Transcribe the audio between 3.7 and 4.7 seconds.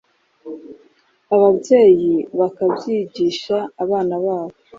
abana babo